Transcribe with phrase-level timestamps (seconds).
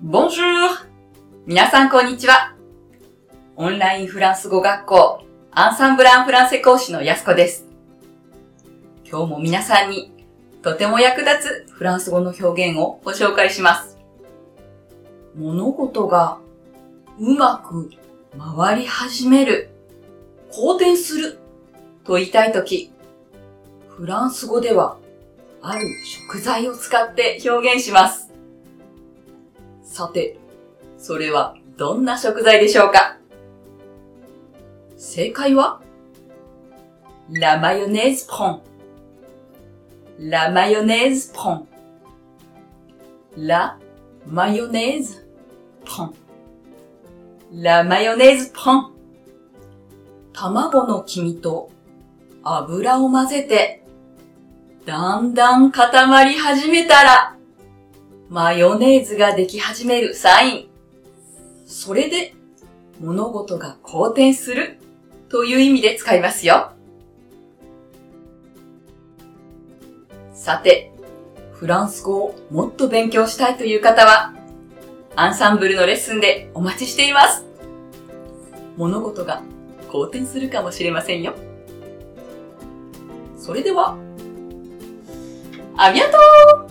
[0.00, 0.86] Bonjour!
[1.44, 2.54] 皆さんこんにちは。
[3.56, 7.66] オンラインフランス語学校アンサンブランフランセ講師のやすこです。
[9.04, 10.12] 今日も皆さんに
[10.62, 13.98] とても役立つフランス語の表現をご紹介します。
[15.36, 16.38] 物事が
[17.18, 17.90] うまく
[18.38, 19.68] 回り始める、
[20.52, 21.40] 好転する
[22.04, 22.92] と言いたいとき、
[23.88, 24.96] フランス語では
[25.60, 28.27] ある食材を使って表現します。
[29.98, 30.38] さて、
[30.96, 33.18] それはどんな食材でしょうか？
[34.96, 35.80] 正解は
[37.30, 38.62] ラマヨネーズポン。
[40.20, 41.68] ラマヨネーズポン。
[43.38, 43.76] ラ
[44.24, 45.28] マヨネーズ
[45.84, 46.14] ポン。
[47.60, 48.92] ラマヨネーズポン。
[50.32, 51.72] 卵の黄身と
[52.44, 53.82] 油を混ぜて、
[54.86, 57.34] だんだん固まり始めたら、
[58.28, 60.68] マヨネーズができ始めるサイン。
[61.66, 62.34] それで、
[63.00, 64.78] 物事が好転する
[65.30, 66.72] という意味で使いますよ。
[70.34, 70.92] さて、
[71.52, 74.34] フランス語をもっと勉強したいという方は、
[75.16, 77.46] アンサンブルのレッスンでお待ちしています。
[78.76, 79.42] 物事が
[79.90, 81.34] 好転するかもしれませんよ。
[83.38, 83.96] それでは、
[85.78, 86.18] ありがと
[86.66, 86.67] う